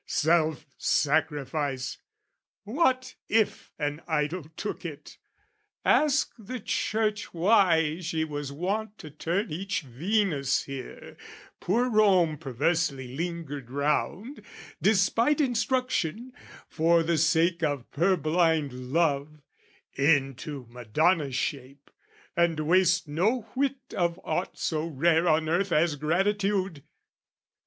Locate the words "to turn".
8.97-9.51